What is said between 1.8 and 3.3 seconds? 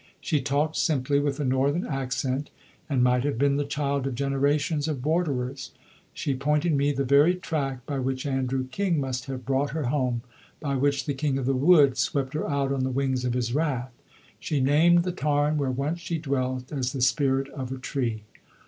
accent, and might